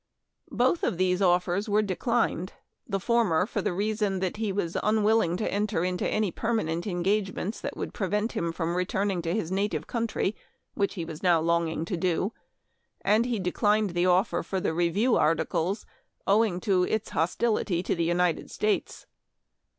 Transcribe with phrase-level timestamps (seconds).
[0.49, 2.53] Both of these offers were declined,
[2.87, 7.61] the former for the reason that he was unwilling to enter into any permanent engagements
[7.61, 10.35] that would prevent him from returning to his native country,
[10.73, 12.33] which he was now longing to do;
[13.01, 15.85] and he declined the offer for the Review articles,
[16.25, 19.05] owing to its hostility to the United States.